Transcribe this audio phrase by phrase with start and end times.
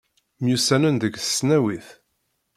[0.43, 1.87] Myussanen deg tesnawit.